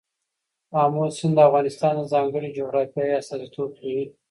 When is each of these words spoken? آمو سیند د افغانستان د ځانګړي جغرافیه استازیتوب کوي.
آمو 0.81 1.03
سیند 1.17 1.33
د 1.37 1.39
افغانستان 1.47 1.93
د 1.97 2.01
ځانګړي 2.13 2.49
جغرافیه 2.57 3.17
استازیتوب 3.21 3.69
کوي. 3.79 4.05